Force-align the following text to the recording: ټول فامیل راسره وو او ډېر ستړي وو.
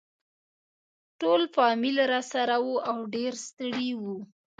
ټول 1.19 1.41
فامیل 1.55 1.97
راسره 2.13 2.57
وو 2.65 2.73
او 2.89 2.97
ډېر 3.15 3.33
ستړي 3.45 3.89
وو. 4.01 4.17